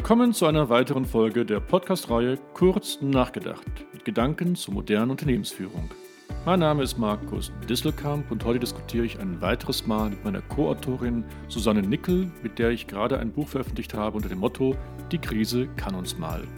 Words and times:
Willkommen 0.00 0.32
zu 0.32 0.46
einer 0.46 0.70
weiteren 0.70 1.04
Folge 1.04 1.44
der 1.44 1.60
Podcast-Reihe 1.60 2.38
Kurz 2.54 3.02
nachgedacht 3.02 3.66
mit 3.92 4.02
Gedanken 4.02 4.56
zur 4.56 4.72
modernen 4.72 5.10
Unternehmensführung. 5.10 5.90
Mein 6.46 6.60
Name 6.60 6.82
ist 6.84 6.96
Markus 6.96 7.52
Disselkamp 7.68 8.30
und 8.30 8.42
heute 8.46 8.60
diskutiere 8.60 9.04
ich 9.04 9.20
ein 9.20 9.42
weiteres 9.42 9.86
Mal 9.86 10.08
mit 10.08 10.24
meiner 10.24 10.40
Co-Autorin 10.40 11.22
Susanne 11.48 11.82
Nickel, 11.82 12.32
mit 12.42 12.58
der 12.58 12.70
ich 12.70 12.86
gerade 12.86 13.18
ein 13.18 13.30
Buch 13.30 13.48
veröffentlicht 13.48 13.92
habe 13.92 14.16
unter 14.16 14.30
dem 14.30 14.38
Motto 14.38 14.74
Die 15.12 15.18
Krise 15.18 15.68
kann 15.76 15.94
uns 15.94 16.16
mal. 16.16 16.48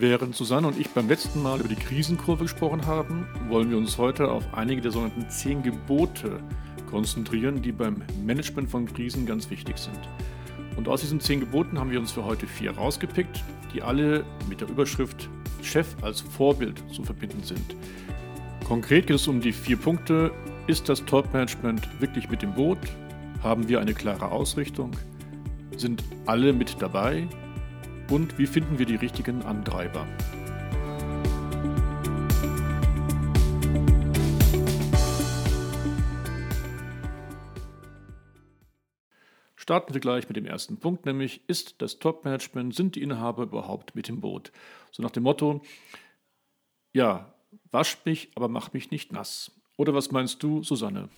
Während 0.00 0.34
Susanne 0.34 0.66
und 0.66 0.80
ich 0.80 0.88
beim 0.88 1.08
letzten 1.08 1.42
Mal 1.42 1.60
über 1.60 1.68
die 1.68 1.74
Krisenkurve 1.74 2.44
gesprochen 2.44 2.86
haben, 2.86 3.26
wollen 3.50 3.68
wir 3.68 3.76
uns 3.76 3.98
heute 3.98 4.30
auf 4.30 4.54
einige 4.54 4.80
der 4.80 4.92
sogenannten 4.92 5.28
zehn 5.28 5.62
Gebote 5.62 6.40
konzentrieren, 6.88 7.60
die 7.60 7.70
beim 7.70 8.02
Management 8.24 8.70
von 8.70 8.86
Krisen 8.86 9.26
ganz 9.26 9.50
wichtig 9.50 9.76
sind. 9.76 9.98
Und 10.78 10.88
aus 10.88 11.02
diesen 11.02 11.20
zehn 11.20 11.40
Geboten 11.40 11.78
haben 11.78 11.90
wir 11.90 12.00
uns 12.00 12.12
für 12.12 12.24
heute 12.24 12.46
vier 12.46 12.70
rausgepickt, 12.70 13.44
die 13.74 13.82
alle 13.82 14.24
mit 14.48 14.62
der 14.62 14.70
Überschrift 14.70 15.28
Chef 15.60 15.94
als 16.00 16.22
Vorbild 16.22 16.82
zu 16.90 17.04
verbinden 17.04 17.42
sind. 17.42 17.76
Konkret 18.66 19.06
geht 19.06 19.16
es 19.16 19.28
um 19.28 19.42
die 19.42 19.52
vier 19.52 19.76
Punkte. 19.76 20.32
Ist 20.66 20.88
das 20.88 21.04
Top-Management 21.04 22.00
wirklich 22.00 22.30
mit 22.30 22.40
dem 22.40 22.54
Boot? 22.54 22.78
Haben 23.42 23.68
wir 23.68 23.80
eine 23.80 23.92
klare 23.92 24.32
Ausrichtung? 24.32 24.92
Sind 25.76 26.02
alle 26.24 26.54
mit 26.54 26.80
dabei? 26.80 27.28
Und 28.10 28.38
wie 28.38 28.46
finden 28.46 28.78
wir 28.78 28.86
die 28.86 28.96
richtigen 28.96 29.42
Antreiber. 29.42 30.06
Starten 39.56 39.94
wir 39.94 40.00
gleich 40.00 40.26
mit 40.26 40.36
dem 40.36 40.46
ersten 40.46 40.78
Punkt, 40.78 41.06
nämlich 41.06 41.42
ist 41.46 41.80
das 41.80 42.00
Top-Management, 42.00 42.74
sind 42.74 42.96
die 42.96 43.02
Inhaber 43.02 43.44
überhaupt 43.44 43.94
mit 43.94 44.08
im 44.08 44.20
Boot? 44.20 44.50
So 44.90 45.00
nach 45.00 45.12
dem 45.12 45.22
Motto, 45.22 45.62
ja, 46.92 47.32
wasch 47.70 47.98
mich, 48.04 48.32
aber 48.34 48.48
mach 48.48 48.72
mich 48.72 48.90
nicht 48.90 49.12
nass. 49.12 49.52
Oder 49.76 49.94
was 49.94 50.10
meinst 50.10 50.42
du, 50.42 50.64
Susanne? 50.64 51.08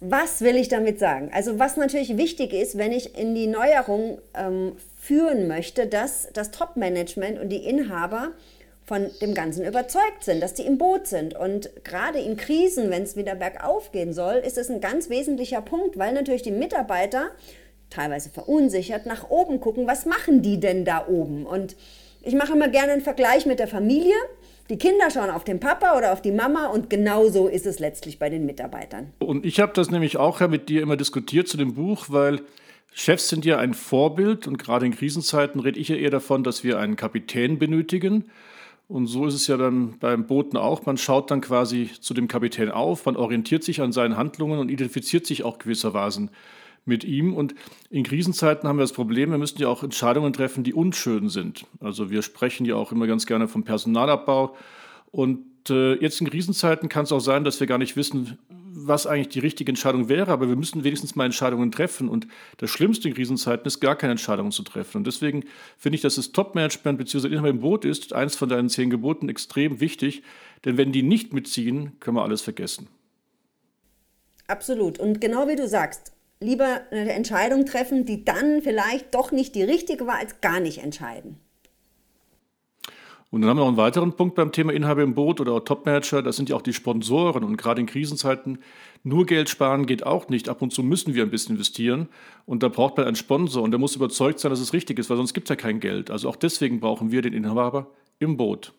Was 0.00 0.40
will 0.40 0.56
ich 0.56 0.68
damit 0.68 0.98
sagen? 0.98 1.30
Also 1.32 1.58
was 1.58 1.76
natürlich 1.76 2.16
wichtig 2.16 2.54
ist, 2.54 2.78
wenn 2.78 2.92
ich 2.92 3.18
in 3.18 3.34
die 3.34 3.46
Neuerung 3.46 4.18
ähm, 4.34 4.72
führen 4.96 5.46
möchte, 5.46 5.86
dass 5.86 6.28
das 6.32 6.50
Top-Management 6.50 7.38
und 7.38 7.50
die 7.50 7.64
Inhaber 7.64 8.32
von 8.84 9.10
dem 9.20 9.34
Ganzen 9.34 9.64
überzeugt 9.64 10.24
sind, 10.24 10.42
dass 10.42 10.54
die 10.54 10.66
im 10.66 10.78
Boot 10.78 11.06
sind. 11.06 11.36
Und 11.36 11.70
gerade 11.84 12.18
in 12.18 12.36
Krisen, 12.36 12.90
wenn 12.90 13.02
es 13.02 13.14
wieder 13.14 13.34
bergauf 13.34 13.92
gehen 13.92 14.12
soll, 14.12 14.36
ist 14.36 14.58
es 14.58 14.70
ein 14.70 14.80
ganz 14.80 15.10
wesentlicher 15.10 15.60
Punkt, 15.60 15.98
weil 15.98 16.12
natürlich 16.12 16.42
die 16.42 16.50
Mitarbeiter 16.50 17.30
teilweise 17.90 18.30
verunsichert 18.30 19.06
nach 19.06 19.30
oben 19.30 19.60
gucken, 19.60 19.86
was 19.86 20.06
machen 20.06 20.42
die 20.42 20.58
denn 20.58 20.84
da 20.84 21.06
oben? 21.06 21.46
Und 21.46 21.76
ich 22.22 22.34
mache 22.34 22.52
immer 22.52 22.68
gerne 22.68 22.92
einen 22.92 23.02
Vergleich 23.02 23.46
mit 23.46 23.58
der 23.58 23.68
Familie. 23.68 24.14
Die 24.70 24.78
Kinder 24.78 25.10
schauen 25.10 25.30
auf 25.30 25.42
den 25.42 25.58
Papa 25.58 25.98
oder 25.98 26.12
auf 26.12 26.22
die 26.22 26.30
Mama 26.30 26.68
und 26.68 26.88
genauso 26.88 27.48
ist 27.48 27.66
es 27.66 27.80
letztlich 27.80 28.20
bei 28.20 28.30
den 28.30 28.46
Mitarbeitern. 28.46 29.12
Und 29.18 29.44
ich 29.44 29.58
habe 29.58 29.72
das 29.74 29.90
nämlich 29.90 30.16
auch 30.16 30.38
mit 30.48 30.68
dir 30.68 30.80
immer 30.80 30.96
diskutiert 30.96 31.48
zu 31.48 31.56
dem 31.56 31.74
Buch, 31.74 32.06
weil 32.08 32.42
Chefs 32.92 33.28
sind 33.28 33.44
ja 33.44 33.58
ein 33.58 33.74
Vorbild 33.74 34.46
und 34.46 34.58
gerade 34.58 34.86
in 34.86 34.94
Krisenzeiten 34.94 35.60
rede 35.60 35.80
ich 35.80 35.88
ja 35.88 35.96
eher 35.96 36.10
davon, 36.10 36.44
dass 36.44 36.62
wir 36.62 36.78
einen 36.78 36.94
Kapitän 36.94 37.58
benötigen. 37.58 38.30
Und 38.86 39.08
so 39.08 39.26
ist 39.26 39.34
es 39.34 39.48
ja 39.48 39.56
dann 39.56 39.98
beim 39.98 40.28
Booten 40.28 40.56
auch. 40.56 40.86
Man 40.86 40.96
schaut 40.96 41.32
dann 41.32 41.40
quasi 41.40 41.90
zu 42.00 42.14
dem 42.14 42.28
Kapitän 42.28 42.70
auf, 42.70 43.06
man 43.06 43.16
orientiert 43.16 43.64
sich 43.64 43.80
an 43.80 43.90
seinen 43.90 44.16
Handlungen 44.16 44.60
und 44.60 44.68
identifiziert 44.68 45.26
sich 45.26 45.42
auch 45.42 45.58
gewissermaßen 45.58 46.30
mit 46.84 47.04
ihm. 47.04 47.34
Und 47.34 47.54
in 47.90 48.04
Krisenzeiten 48.04 48.68
haben 48.68 48.76
wir 48.76 48.82
das 48.82 48.92
Problem, 48.92 49.30
wir 49.30 49.38
müssen 49.38 49.60
ja 49.60 49.68
auch 49.68 49.82
Entscheidungen 49.82 50.32
treffen, 50.32 50.64
die 50.64 50.74
unschön 50.74 51.28
sind. 51.28 51.66
Also 51.80 52.10
wir 52.10 52.22
sprechen 52.22 52.66
ja 52.66 52.76
auch 52.76 52.92
immer 52.92 53.06
ganz 53.06 53.26
gerne 53.26 53.48
vom 53.48 53.64
Personalabbau. 53.64 54.56
Und 55.10 55.70
äh, 55.70 55.94
jetzt 55.94 56.20
in 56.20 56.28
Krisenzeiten 56.28 56.88
kann 56.88 57.04
es 57.04 57.12
auch 57.12 57.20
sein, 57.20 57.44
dass 57.44 57.60
wir 57.60 57.66
gar 57.66 57.78
nicht 57.78 57.96
wissen, 57.96 58.38
was 58.72 59.06
eigentlich 59.06 59.28
die 59.28 59.40
richtige 59.40 59.70
Entscheidung 59.70 60.08
wäre, 60.08 60.30
aber 60.30 60.48
wir 60.48 60.56
müssen 60.56 60.84
wenigstens 60.84 61.16
mal 61.16 61.24
Entscheidungen 61.24 61.72
treffen. 61.72 62.08
Und 62.08 62.26
das 62.58 62.70
Schlimmste 62.70 63.08
in 63.08 63.14
Krisenzeiten 63.14 63.66
ist, 63.66 63.80
gar 63.80 63.96
keine 63.96 64.12
Entscheidungen 64.12 64.52
zu 64.52 64.62
treffen. 64.62 64.98
Und 64.98 65.06
deswegen 65.06 65.44
finde 65.76 65.96
ich, 65.96 66.02
dass 66.02 66.14
das 66.14 66.32
Top-Management 66.32 66.98
bzw. 66.98 67.28
Inhaber 67.28 67.48
im 67.48 67.60
Boot 67.60 67.84
ist, 67.84 68.12
eins 68.12 68.36
von 68.36 68.48
deinen 68.48 68.68
zehn 68.68 68.90
Geboten, 68.90 69.28
extrem 69.28 69.80
wichtig. 69.80 70.22
Denn 70.64 70.76
wenn 70.76 70.92
die 70.92 71.02
nicht 71.02 71.32
mitziehen, 71.32 71.92
können 72.00 72.16
wir 72.16 72.22
alles 72.22 72.42
vergessen. 72.42 72.88
Absolut. 74.46 74.98
Und 74.98 75.20
genau 75.20 75.48
wie 75.48 75.56
du 75.56 75.68
sagst, 75.68 76.12
lieber 76.42 76.80
eine 76.90 77.12
Entscheidung 77.12 77.66
treffen, 77.66 78.06
die 78.06 78.24
dann 78.24 78.62
vielleicht 78.62 79.14
doch 79.14 79.30
nicht 79.30 79.54
die 79.54 79.62
richtige 79.62 80.06
war, 80.06 80.16
als 80.16 80.40
gar 80.40 80.58
nicht 80.58 80.82
entscheiden. 80.82 81.36
Und 83.30 83.42
dann 83.42 83.50
haben 83.50 83.58
wir 83.58 83.60
noch 83.60 83.68
einen 83.68 83.76
weiteren 83.76 84.14
Punkt 84.14 84.34
beim 84.34 84.50
Thema 84.50 84.72
Inhaber 84.72 85.02
im 85.02 85.14
Boot 85.14 85.40
oder 85.40 85.64
Topmanager, 85.64 86.20
das 86.20 86.34
sind 86.34 86.48
ja 86.48 86.56
auch 86.56 86.62
die 86.62 86.72
Sponsoren. 86.72 87.44
Und 87.44 87.58
gerade 87.58 87.80
in 87.80 87.86
Krisenzeiten 87.86 88.58
nur 89.04 89.24
Geld 89.24 89.48
sparen 89.48 89.86
geht 89.86 90.04
auch 90.04 90.28
nicht. 90.28 90.48
Ab 90.48 90.62
und 90.62 90.72
zu 90.72 90.82
müssen 90.82 91.14
wir 91.14 91.22
ein 91.22 91.30
bisschen 91.30 91.54
investieren. 91.54 92.08
Und 92.44 92.64
da 92.64 92.68
braucht 92.68 92.96
man 92.96 93.06
einen 93.06 93.14
Sponsor 93.14 93.62
und 93.62 93.70
der 93.70 93.78
muss 93.78 93.94
überzeugt 93.94 94.40
sein, 94.40 94.50
dass 94.50 94.58
es 94.58 94.72
richtig 94.72 94.98
ist, 94.98 95.10
weil 95.10 95.16
sonst 95.16 95.34
gibt 95.34 95.48
es 95.48 95.50
ja 95.50 95.56
kein 95.56 95.78
Geld. 95.78 96.10
Also 96.10 96.28
auch 96.28 96.36
deswegen 96.36 96.80
brauchen 96.80 97.12
wir 97.12 97.22
den 97.22 97.34
Inhaber 97.34 97.86
im 98.18 98.36
Boot. 98.36 98.72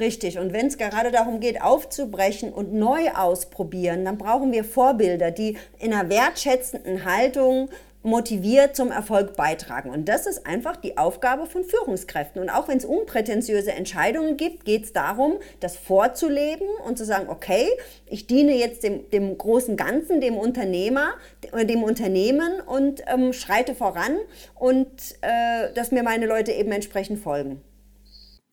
Richtig. 0.00 0.38
Und 0.38 0.52
wenn 0.52 0.66
es 0.66 0.78
gerade 0.78 1.10
darum 1.10 1.40
geht, 1.40 1.60
aufzubrechen 1.60 2.52
und 2.52 2.72
neu 2.72 3.10
ausprobieren, 3.10 4.04
dann 4.04 4.16
brauchen 4.16 4.52
wir 4.52 4.64
Vorbilder, 4.64 5.30
die 5.30 5.58
in 5.78 5.92
einer 5.92 6.08
wertschätzenden 6.08 7.04
Haltung 7.04 7.68
motiviert 8.02 8.74
zum 8.74 8.90
Erfolg 8.90 9.36
beitragen. 9.36 9.90
Und 9.90 10.08
das 10.08 10.26
ist 10.26 10.46
einfach 10.46 10.76
die 10.76 10.98
Aufgabe 10.98 11.46
von 11.46 11.62
Führungskräften. 11.62 12.42
Und 12.42 12.50
auch 12.50 12.68
wenn 12.68 12.78
es 12.78 12.84
unprätentiöse 12.84 13.72
Entscheidungen 13.72 14.36
gibt, 14.36 14.64
geht 14.64 14.84
es 14.84 14.92
darum, 14.92 15.34
das 15.60 15.76
vorzuleben 15.76 16.66
und 16.86 16.98
zu 16.98 17.04
sagen, 17.04 17.28
okay, 17.28 17.68
ich 18.06 18.26
diene 18.26 18.56
jetzt 18.56 18.82
dem, 18.82 19.08
dem 19.10 19.38
großen 19.38 19.76
Ganzen, 19.76 20.20
dem 20.20 20.36
Unternehmer, 20.36 21.14
dem 21.62 21.84
Unternehmen 21.84 22.60
und 22.60 23.02
ähm, 23.06 23.32
schreite 23.32 23.74
voran 23.74 24.16
und 24.54 24.88
äh, 25.20 25.72
dass 25.74 25.92
mir 25.92 26.02
meine 26.02 26.26
Leute 26.26 26.52
eben 26.52 26.72
entsprechend 26.72 27.20
folgen. 27.20 27.62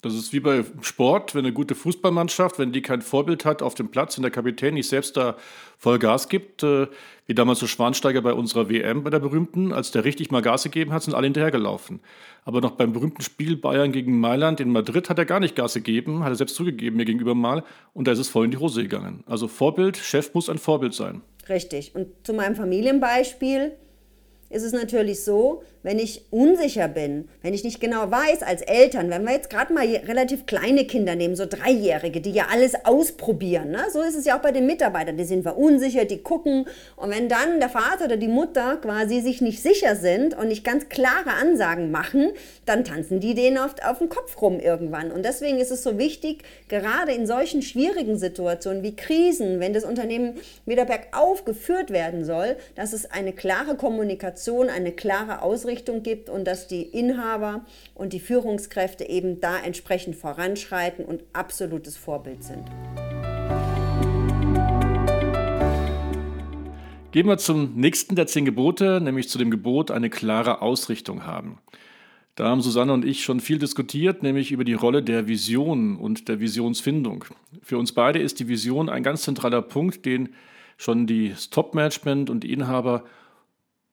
Das 0.01 0.15
ist 0.15 0.31
wie 0.31 0.39
bei 0.39 0.63
Sport, 0.81 1.35
wenn 1.35 1.43
eine 1.43 1.53
gute 1.53 1.75
Fußballmannschaft, 1.75 2.57
wenn 2.57 2.71
die 2.71 2.81
kein 2.81 3.01
Vorbild 3.01 3.43
hat 3.43 3.61
auf 3.61 3.75
dem 3.75 3.89
Platz, 3.89 4.15
wenn 4.15 4.21
der 4.21 4.31
Kapitän 4.31 4.75
nicht 4.75 4.87
selbst 4.87 5.17
da 5.17 5.35
voll 5.77 5.99
Gas 5.99 6.29
gibt, 6.29 6.63
äh, 6.63 6.87
wie 7.25 7.33
damals 7.33 7.59
so 7.59 7.67
Schwansteiger 7.67 8.21
bei 8.21 8.33
unserer 8.33 8.69
WM, 8.69 9.03
bei 9.03 9.09
der 9.09 9.19
berühmten, 9.19 9.73
als 9.73 9.91
der 9.91 10.05
richtig 10.05 10.31
mal 10.31 10.41
Gas 10.41 10.63
gegeben 10.63 10.93
hat, 10.93 11.03
sind 11.03 11.15
alle 11.15 11.25
hinterhergelaufen. 11.25 11.99
Aber 12.45 12.61
noch 12.61 12.71
beim 12.71 12.93
berühmten 12.93 13.21
Spiel 13.21 13.57
Bayern 13.57 13.91
gegen 13.91 14.19
Mailand 14.21 14.61
in 14.61 14.71
Madrid 14.71 15.09
hat 15.09 15.19
er 15.19 15.25
gar 15.25 15.41
nicht 15.41 15.57
Gas 15.57 15.73
gegeben, 15.73 16.23
hat 16.23 16.31
er 16.31 16.35
selbst 16.35 16.55
zugegeben 16.55 16.95
mir 16.95 17.05
gegenüber 17.05 17.35
mal, 17.35 17.63
und 17.93 18.07
da 18.07 18.13
ist 18.13 18.19
es 18.19 18.29
voll 18.29 18.45
in 18.45 18.51
die 18.51 18.57
Hose 18.57 18.83
gegangen. 18.83 19.25
Also 19.25 19.49
Vorbild, 19.49 19.97
Chef 19.97 20.33
muss 20.33 20.49
ein 20.49 20.59
Vorbild 20.59 20.93
sein. 20.93 21.21
Richtig. 21.49 21.93
Und 21.93 22.07
zu 22.23 22.33
meinem 22.33 22.55
Familienbeispiel, 22.55 23.73
ist 24.49 24.63
es 24.63 24.73
natürlich 24.73 25.23
so, 25.23 25.61
wenn 25.83 25.99
ich 25.99 26.25
unsicher 26.31 26.87
bin, 26.87 27.29
wenn 27.41 27.53
ich 27.53 27.63
nicht 27.63 27.79
genau 27.79 28.09
weiß 28.11 28.41
als 28.41 28.61
Eltern, 28.63 29.09
wenn 29.09 29.23
wir 29.23 29.31
jetzt 29.31 29.49
gerade 29.49 29.71
mal 29.71 29.85
relativ 29.85 30.45
kleine 30.45 30.85
Kinder 30.85 31.15
nehmen, 31.15 31.35
so 31.35 31.45
Dreijährige, 31.45 32.19
die 32.19 32.31
ja 32.31 32.47
alles 32.51 32.73
ausprobieren, 32.83 33.71
ne? 33.71 33.85
so 33.93 34.01
ist 34.01 34.15
es 34.15 34.25
ja 34.25 34.37
auch 34.37 34.41
bei 34.41 34.51
den 34.51 34.65
Mitarbeitern, 34.65 35.17
die 35.17 35.23
sind 35.23 35.43
verunsichert, 35.43 36.11
die 36.11 36.21
gucken 36.21 36.65
und 36.97 37.11
wenn 37.11 37.29
dann 37.29 37.59
der 37.59 37.69
Vater 37.69 38.05
oder 38.05 38.17
die 38.17 38.27
Mutter 38.27 38.77
quasi 38.77 39.21
sich 39.21 39.39
nicht 39.39 39.61
sicher 39.61 39.95
sind 39.95 40.35
und 40.37 40.49
nicht 40.49 40.63
ganz 40.63 40.89
klare 40.89 41.31
Ansagen 41.39 41.91
machen, 41.91 42.31
dann 42.65 42.83
tanzen 42.83 43.19
die 43.19 43.35
denen 43.35 43.57
oft 43.57 43.85
auf 43.85 43.99
den 43.99 44.09
Kopf 44.09 44.41
rum 44.41 44.59
irgendwann 44.59 45.11
und 45.11 45.23
deswegen 45.23 45.59
ist 45.59 45.71
es 45.71 45.83
so 45.83 45.97
wichtig, 45.97 46.43
gerade 46.67 47.13
in 47.13 47.25
solchen 47.27 47.61
schwierigen 47.61 48.17
Situationen 48.17 48.83
wie 48.83 48.95
Krisen, 48.95 49.59
wenn 49.59 49.73
das 49.73 49.85
Unternehmen 49.85 50.39
wieder 50.65 50.85
bergauf 50.85 51.45
geführt 51.45 51.91
werden 51.91 52.25
soll, 52.25 52.57
dass 52.75 52.91
es 52.91 53.09
eine 53.11 53.31
klare 53.31 53.75
Kommunikation 53.75 54.38
Kommunikation 54.39 54.69
eine 54.69 54.93
klare 54.93 55.41
Ausrichtung 55.41 56.01
gibt 56.01 56.29
und 56.29 56.45
dass 56.45 56.67
die 56.67 56.83
Inhaber 56.83 57.65
und 57.93 58.13
die 58.13 58.19
Führungskräfte 58.19 59.07
eben 59.07 59.41
da 59.41 59.57
entsprechend 59.59 60.15
voranschreiten 60.15 61.03
und 61.03 61.23
absolutes 61.33 61.97
Vorbild 61.97 62.43
sind. 62.43 62.63
Gehen 67.11 67.27
wir 67.27 67.37
zum 67.37 67.75
nächsten 67.75 68.15
der 68.15 68.27
zehn 68.27 68.45
Gebote, 68.45 69.01
nämlich 69.01 69.29
zu 69.29 69.37
dem 69.37 69.51
Gebot, 69.51 69.91
eine 69.91 70.09
klare 70.09 70.61
Ausrichtung 70.61 71.25
haben. 71.25 71.57
Da 72.35 72.45
haben 72.45 72.61
Susanne 72.61 72.93
und 72.93 73.03
ich 73.03 73.23
schon 73.23 73.41
viel 73.41 73.59
diskutiert, 73.59 74.23
nämlich 74.23 74.53
über 74.53 74.63
die 74.63 74.73
Rolle 74.73 75.03
der 75.03 75.27
Vision 75.27 75.97
und 75.97 76.29
der 76.29 76.39
Visionsfindung. 76.39 77.25
Für 77.61 77.77
uns 77.77 77.91
beide 77.91 78.19
ist 78.19 78.39
die 78.39 78.47
Vision 78.47 78.87
ein 78.87 79.03
ganz 79.03 79.23
zentraler 79.23 79.61
Punkt, 79.61 80.05
den 80.05 80.29
schon 80.77 81.07
das 81.07 81.49
Top-Management 81.49 82.29
und 82.29 82.45
die 82.45 82.53
Inhaber 82.53 83.03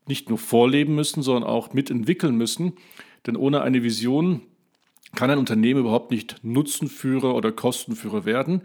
nicht 0.09 0.29
nur 0.29 0.39
vorleben 0.39 0.95
müssen, 0.95 1.23
sondern 1.23 1.45
auch 1.45 1.73
mitentwickeln 1.73 2.37
müssen. 2.37 2.75
Denn 3.27 3.37
ohne 3.37 3.63
eine 3.63 3.83
Vision 3.83 4.43
kann 5.15 5.31
ein 5.31 5.39
Unternehmen 5.39 5.81
überhaupt 5.81 6.11
nicht 6.11 6.37
Nutzenführer 6.43 7.35
oder 7.35 7.53
Kostenführer 7.53 8.25
werden. 8.25 8.63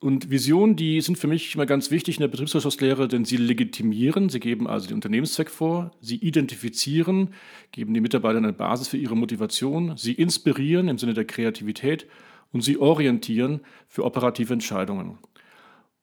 Und 0.00 0.30
Visionen, 0.30 0.76
die 0.76 1.00
sind 1.00 1.16
für 1.16 1.28
mich 1.28 1.54
immer 1.54 1.64
ganz 1.64 1.90
wichtig 1.90 2.16
in 2.16 2.20
der 2.20 2.28
Betriebswirtschaftslehre, 2.28 3.08
denn 3.08 3.24
sie 3.24 3.38
legitimieren, 3.38 4.28
sie 4.28 4.38
geben 4.38 4.66
also 4.66 4.86
den 4.86 4.96
Unternehmenszweck 4.96 5.48
vor, 5.48 5.92
sie 6.00 6.16
identifizieren, 6.16 7.30
geben 7.72 7.94
den 7.94 8.02
Mitarbeitern 8.02 8.44
eine 8.44 8.52
Basis 8.52 8.88
für 8.88 8.98
ihre 8.98 9.16
Motivation, 9.16 9.96
sie 9.96 10.12
inspirieren 10.12 10.88
im 10.88 10.98
Sinne 10.98 11.14
der 11.14 11.24
Kreativität 11.24 12.06
und 12.52 12.60
sie 12.60 12.76
orientieren 12.76 13.60
für 13.88 14.04
operative 14.04 14.52
Entscheidungen. 14.52 15.18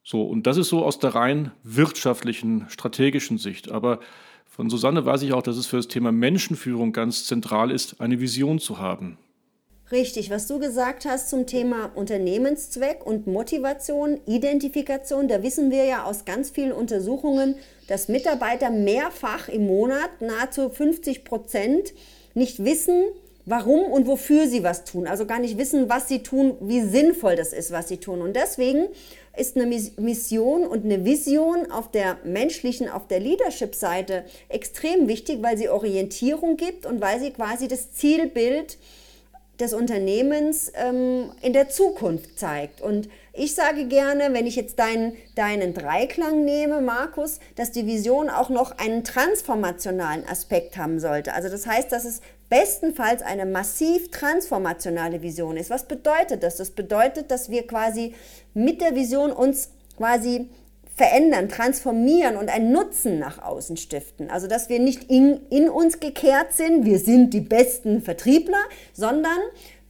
So, 0.03 0.23
und 0.23 0.47
das 0.47 0.57
ist 0.57 0.69
so 0.69 0.83
aus 0.83 0.97
der 0.97 1.13
rein 1.13 1.51
wirtschaftlichen, 1.63 2.65
strategischen 2.69 3.37
Sicht. 3.37 3.69
Aber 3.69 3.99
von 4.51 4.69
Susanne 4.69 5.05
weiß 5.05 5.21
ich 5.21 5.31
auch, 5.31 5.41
dass 5.41 5.55
es 5.55 5.65
für 5.65 5.77
das 5.77 5.87
Thema 5.87 6.11
Menschenführung 6.11 6.91
ganz 6.91 7.25
zentral 7.25 7.71
ist, 7.71 8.01
eine 8.01 8.19
Vision 8.19 8.59
zu 8.59 8.79
haben. 8.79 9.17
Richtig, 9.93 10.29
was 10.29 10.45
du 10.47 10.59
gesagt 10.59 11.05
hast 11.05 11.29
zum 11.29 11.47
Thema 11.47 11.89
Unternehmenszweck 11.95 13.05
und 13.05 13.27
Motivation, 13.27 14.19
Identifikation, 14.25 15.29
da 15.29 15.41
wissen 15.41 15.71
wir 15.71 15.85
ja 15.85 16.03
aus 16.03 16.25
ganz 16.25 16.49
vielen 16.49 16.73
Untersuchungen, 16.73 17.55
dass 17.87 18.09
Mitarbeiter 18.09 18.71
mehrfach 18.71 19.47
im 19.47 19.67
Monat, 19.67 20.09
nahezu 20.19 20.69
50 20.69 21.23
Prozent, 21.23 21.93
nicht 22.33 22.63
wissen, 22.63 23.03
warum 23.45 23.91
und 23.91 24.07
wofür 24.07 24.47
sie 24.47 24.63
was 24.63 24.83
tun. 24.83 25.07
Also 25.07 25.25
gar 25.25 25.39
nicht 25.39 25.57
wissen, 25.57 25.89
was 25.89 26.07
sie 26.07 26.23
tun, 26.23 26.55
wie 26.61 26.81
sinnvoll 26.81 27.35
das 27.35 27.53
ist, 27.53 27.71
was 27.71 27.87
sie 27.87 27.97
tun. 27.97 28.21
Und 28.21 28.35
deswegen 28.35 28.87
ist 29.37 29.55
eine 29.55 29.65
Mission 29.65 30.67
und 30.67 30.83
eine 30.83 31.05
Vision 31.05 31.71
auf 31.71 31.89
der 31.89 32.17
menschlichen, 32.23 32.89
auf 32.89 33.07
der 33.07 33.19
Leadership-Seite 33.19 34.25
extrem 34.49 35.07
wichtig, 35.07 35.41
weil 35.41 35.57
sie 35.57 35.69
Orientierung 35.69 36.57
gibt 36.57 36.85
und 36.85 37.01
weil 37.01 37.19
sie 37.19 37.31
quasi 37.31 37.67
das 37.67 37.93
Zielbild 37.93 38.77
des 39.61 39.73
Unternehmens 39.73 40.71
ähm, 40.75 41.31
in 41.41 41.53
der 41.53 41.69
Zukunft 41.69 42.37
zeigt. 42.39 42.81
Und 42.81 43.09
ich 43.31 43.55
sage 43.55 43.85
gerne, 43.85 44.33
wenn 44.33 44.47
ich 44.47 44.55
jetzt 44.55 44.79
deinen, 44.79 45.15
deinen 45.35 45.73
Dreiklang 45.73 46.43
nehme, 46.43 46.81
Markus, 46.81 47.39
dass 47.55 47.71
die 47.71 47.85
Vision 47.85 48.29
auch 48.29 48.49
noch 48.49 48.77
einen 48.77 49.03
transformationalen 49.03 50.27
Aspekt 50.27 50.77
haben 50.77 50.99
sollte. 50.99 51.33
Also 51.33 51.47
das 51.47 51.67
heißt, 51.67 51.91
dass 51.91 52.05
es 52.05 52.21
bestenfalls 52.51 53.21
eine 53.21 53.45
massiv 53.45 54.11
transformationale 54.11 55.21
Vision 55.21 55.55
ist. 55.55 55.69
Was 55.69 55.87
bedeutet 55.87 56.43
das? 56.43 56.57
Das 56.57 56.71
bedeutet, 56.71 57.31
dass 57.31 57.49
wir 57.49 57.65
quasi 57.65 58.13
mit 58.53 58.81
der 58.81 58.93
Vision 58.93 59.31
uns 59.31 59.69
quasi 59.95 60.49
verändern, 60.93 61.47
transformieren 61.47 62.35
und 62.35 62.49
einen 62.49 62.73
Nutzen 62.73 63.19
nach 63.19 63.41
außen 63.41 63.77
stiften. 63.77 64.29
Also 64.29 64.47
dass 64.47 64.67
wir 64.67 64.79
nicht 64.79 65.09
in, 65.09 65.39
in 65.49 65.69
uns 65.69 66.01
gekehrt 66.01 66.51
sind, 66.51 66.85
wir 66.85 66.99
sind 66.99 67.33
die 67.33 67.39
besten 67.39 68.01
Vertriebler, 68.01 68.61
sondern 68.91 69.39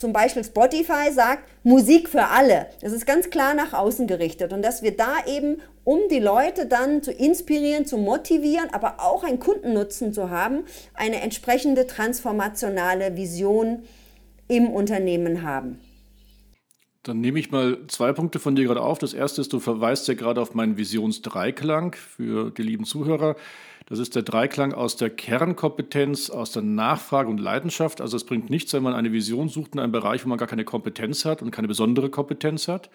zum 0.01 0.13
Beispiel 0.13 0.44
Spotify 0.44 1.12
sagt 1.13 1.48
Musik 1.63 2.09
für 2.09 2.25
alle. 2.25 2.65
Das 2.81 2.92
ist 2.92 3.06
ganz 3.06 3.30
klar 3.30 3.53
nach 3.53 3.71
außen 3.71 4.07
gerichtet 4.07 4.51
und 4.51 4.63
dass 4.63 4.81
wir 4.81 4.98
da 4.98 5.13
eben, 5.27 5.62
um 5.83 6.00
die 6.09 6.19
Leute 6.19 6.65
dann 6.65 7.03
zu 7.03 7.12
inspirieren, 7.12 7.86
zu 7.86 7.98
motivieren, 7.98 8.74
aber 8.74 8.95
auch 9.00 9.24
einen 9.24 9.39
Kundennutzen 9.39 10.12
zu 10.12 10.31
haben, 10.31 10.65
eine 10.95 11.21
entsprechende 11.21 11.86
transformationale 11.86 13.15
Vision 13.15 13.83
im 14.48 14.71
Unternehmen 14.71 15.44
haben. 15.44 15.80
Dann 17.03 17.19
nehme 17.19 17.39
ich 17.39 17.50
mal 17.50 17.80
zwei 17.88 18.13
Punkte 18.13 18.39
von 18.39 18.56
dir 18.56 18.65
gerade 18.65 18.81
auf. 18.81 19.00
Das 19.00 19.13
erste 19.13 19.42
ist, 19.42 19.51
du 19.53 19.59
verweist 19.59 20.07
ja 20.07 20.13
gerade 20.13 20.39
auf 20.39 20.53
meinen 20.53 20.77
Visionsdreiklang 20.77 21.95
für 21.95 22.51
die 22.51 22.62
lieben 22.62 22.86
Zuhörer. 22.86 23.36
Das 23.88 23.98
ist 23.98 24.15
der 24.15 24.21
Dreiklang 24.21 24.74
aus 24.74 24.95
der 24.95 25.09
Kernkompetenz, 25.09 26.30
aus 26.30 26.51
der 26.51 26.62
Nachfrage 26.62 27.30
und 27.30 27.39
Leidenschaft. 27.39 28.01
Also 28.01 28.18
es 28.18 28.24
bringt 28.24 28.50
nichts, 28.50 28.71
wenn 28.74 28.83
man 28.83 28.94
eine 28.94 29.12
Vision 29.12 29.50
sucht 29.50 29.74
in 29.74 29.80
einem 29.80 29.92
Bereich, 29.92 30.24
wo 30.24 30.30
man 30.30 30.38
gar 30.38 30.48
keine 30.48 30.63
Kompetenz 30.63 31.25
hat 31.25 31.42
und 31.42 31.51
keine 31.51 31.68
besondere 31.68 32.09
Kompetenz 32.09 32.68
hat. 32.68 32.92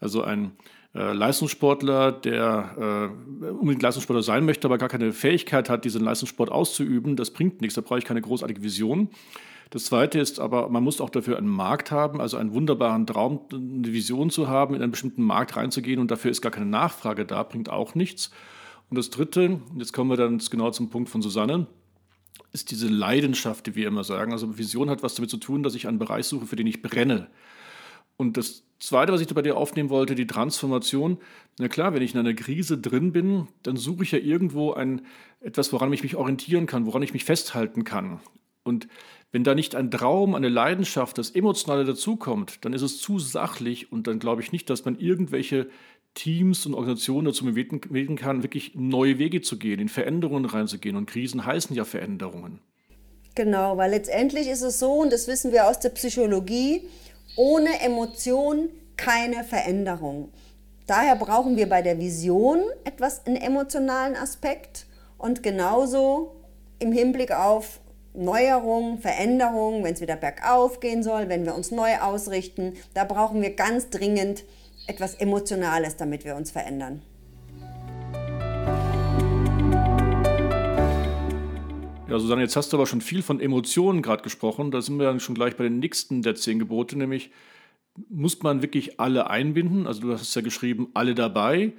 Also 0.00 0.22
ein 0.22 0.52
äh, 0.94 1.12
Leistungssportler, 1.12 2.12
der 2.12 3.12
äh, 3.42 3.48
unbedingt 3.50 3.82
Leistungssportler 3.82 4.22
sein 4.22 4.46
möchte, 4.46 4.66
aber 4.66 4.78
gar 4.78 4.88
keine 4.88 5.12
Fähigkeit 5.12 5.68
hat, 5.68 5.84
diesen 5.84 6.02
Leistungssport 6.02 6.50
auszuüben, 6.50 7.16
das 7.16 7.30
bringt 7.30 7.60
nichts. 7.60 7.74
Da 7.74 7.82
brauche 7.82 7.98
ich 7.98 8.04
keine 8.06 8.22
großartige 8.22 8.62
Vision. 8.62 9.10
Das 9.70 9.84
Zweite 9.84 10.20
ist 10.20 10.38
aber, 10.38 10.68
man 10.68 10.84
muss 10.84 11.00
auch 11.00 11.10
dafür 11.10 11.38
einen 11.38 11.48
Markt 11.48 11.90
haben, 11.90 12.20
also 12.20 12.36
einen 12.36 12.52
wunderbaren 12.52 13.06
Traum, 13.06 13.40
eine 13.52 13.92
Vision 13.92 14.30
zu 14.30 14.48
haben, 14.48 14.74
in 14.74 14.82
einen 14.82 14.92
bestimmten 14.92 15.22
Markt 15.22 15.56
reinzugehen 15.56 15.98
und 15.98 16.10
dafür 16.10 16.30
ist 16.30 16.40
gar 16.40 16.52
keine 16.52 16.66
Nachfrage 16.66 17.26
da, 17.26 17.42
bringt 17.42 17.68
auch 17.68 17.94
nichts. 17.94 18.30
Und 18.90 18.96
das 18.96 19.10
Dritte, 19.10 19.60
jetzt 19.76 19.92
kommen 19.92 20.10
wir 20.10 20.16
dann 20.16 20.38
genau 20.38 20.70
zum 20.70 20.90
Punkt 20.90 21.08
von 21.08 21.20
Susanne, 21.20 21.66
ist 22.52 22.70
diese 22.70 22.88
Leidenschaft, 22.88 23.66
die 23.66 23.74
wir 23.74 23.88
immer 23.88 24.04
sagen. 24.04 24.32
Also 24.32 24.56
Vision 24.56 24.88
hat 24.88 25.02
was 25.02 25.16
damit 25.16 25.30
zu 25.30 25.38
tun, 25.38 25.62
dass 25.62 25.74
ich 25.74 25.88
einen 25.88 25.98
Bereich 25.98 26.26
suche, 26.26 26.46
für 26.46 26.56
den 26.56 26.66
ich 26.66 26.82
brenne. 26.82 27.28
Und 28.16 28.36
das 28.36 28.64
Zweite, 28.78 29.12
was 29.12 29.20
ich 29.20 29.28
bei 29.28 29.42
dir 29.42 29.56
aufnehmen 29.56 29.90
wollte, 29.90 30.14
die 30.14 30.26
Transformation. 30.26 31.18
Na 31.58 31.68
klar, 31.68 31.92
wenn 31.92 32.02
ich 32.02 32.14
in 32.14 32.20
einer 32.20 32.34
Krise 32.34 32.78
drin 32.78 33.12
bin, 33.12 33.48
dann 33.62 33.76
suche 33.76 34.04
ich 34.04 34.12
ja 34.12 34.18
irgendwo 34.18 34.72
ein, 34.72 35.02
etwas, 35.40 35.72
woran 35.72 35.92
ich 35.92 36.02
mich 36.02 36.16
orientieren 36.16 36.66
kann, 36.66 36.86
woran 36.86 37.02
ich 37.02 37.12
mich 37.12 37.24
festhalten 37.24 37.84
kann. 37.84 38.20
Und 38.66 38.88
wenn 39.32 39.44
da 39.44 39.54
nicht 39.54 39.74
ein 39.74 39.90
Traum, 39.90 40.34
eine 40.34 40.48
Leidenschaft, 40.48 41.18
das 41.18 41.30
Emotionale 41.30 41.84
dazukommt, 41.84 42.64
dann 42.64 42.72
ist 42.72 42.82
es 42.82 43.00
zu 43.00 43.18
sachlich 43.18 43.92
und 43.92 44.06
dann 44.06 44.18
glaube 44.18 44.42
ich 44.42 44.52
nicht, 44.52 44.68
dass 44.70 44.84
man 44.84 44.98
irgendwelche 44.98 45.68
Teams 46.14 46.64
und 46.66 46.74
Organisationen 46.74 47.26
dazu 47.26 47.44
bewegen 47.44 48.16
kann, 48.16 48.42
wirklich 48.42 48.74
neue 48.74 49.18
Wege 49.18 49.42
zu 49.42 49.58
gehen, 49.58 49.80
in 49.80 49.88
Veränderungen 49.88 50.46
reinzugehen. 50.46 50.96
Und 50.96 51.06
Krisen 51.06 51.44
heißen 51.44 51.76
ja 51.76 51.84
Veränderungen. 51.84 52.60
Genau, 53.34 53.76
weil 53.76 53.90
letztendlich 53.90 54.48
ist 54.48 54.62
es 54.62 54.78
so, 54.78 54.92
und 54.94 55.12
das 55.12 55.28
wissen 55.28 55.52
wir 55.52 55.68
aus 55.68 55.78
der 55.78 55.90
Psychologie, 55.90 56.88
ohne 57.36 57.80
Emotion 57.82 58.70
keine 58.96 59.44
Veränderung. 59.44 60.32
Daher 60.86 61.16
brauchen 61.16 61.56
wir 61.56 61.68
bei 61.68 61.82
der 61.82 61.98
Vision 61.98 62.60
etwas 62.84 63.26
einen 63.26 63.36
emotionalen 63.36 64.16
Aspekt 64.16 64.86
und 65.18 65.42
genauso 65.42 66.34
im 66.78 66.92
Hinblick 66.92 67.30
auf 67.32 67.80
Neuerungen, 68.16 68.98
Veränderungen, 68.98 69.84
wenn 69.84 69.94
es 69.94 70.00
wieder 70.00 70.16
bergauf 70.16 70.80
gehen 70.80 71.02
soll, 71.02 71.28
wenn 71.28 71.44
wir 71.44 71.54
uns 71.54 71.70
neu 71.70 71.96
ausrichten, 72.00 72.74
da 72.94 73.04
brauchen 73.04 73.42
wir 73.42 73.50
ganz 73.50 73.90
dringend 73.90 74.44
etwas 74.86 75.14
Emotionales, 75.14 75.96
damit 75.96 76.24
wir 76.24 76.36
uns 76.36 76.50
verändern. 76.50 77.02
Ja, 82.08 82.20
Susanne, 82.20 82.42
jetzt 82.42 82.54
hast 82.54 82.72
du 82.72 82.76
aber 82.76 82.86
schon 82.86 83.00
viel 83.00 83.22
von 83.22 83.40
Emotionen 83.40 84.00
gerade 84.00 84.22
gesprochen. 84.22 84.70
Da 84.70 84.80
sind 84.80 84.96
wir 84.96 85.06
dann 85.06 85.18
schon 85.18 85.34
gleich 85.34 85.56
bei 85.56 85.64
den 85.64 85.80
nächsten 85.80 86.22
der 86.22 86.36
zehn 86.36 86.58
Gebote, 86.58 86.96
nämlich 86.96 87.30
muss 88.08 88.42
man 88.42 88.62
wirklich 88.62 89.00
alle 89.00 89.28
einbinden? 89.28 89.86
Also 89.86 90.02
du 90.02 90.12
hast 90.12 90.34
ja 90.34 90.42
geschrieben, 90.42 90.88
alle 90.94 91.14
dabei. 91.14 91.72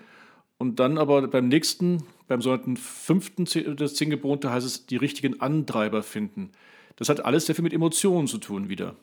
Und 0.57 0.79
dann 0.79 0.97
aber 0.97 1.27
beim 1.27 1.47
nächsten, 1.47 2.03
beim 2.27 2.41
sogenannten 2.41 2.77
fünften 2.77 3.45
des 3.45 3.95
zehn 3.95 4.09
Gebote 4.09 4.51
heißt 4.51 4.65
es, 4.65 4.85
die 4.85 4.97
richtigen 4.97 5.39
Antreiber 5.41 6.03
finden. 6.03 6.51
Das 6.97 7.09
hat 7.09 7.23
alles 7.23 7.45
sehr 7.45 7.55
viel 7.55 7.63
mit 7.63 7.73
Emotionen 7.73 8.27
zu 8.27 8.37
tun 8.37 8.69
wieder. 8.69 8.95